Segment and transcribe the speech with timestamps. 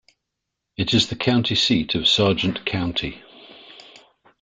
[0.77, 3.21] It is the county seat of Sargent County.